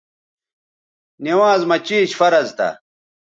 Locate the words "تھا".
2.57-2.69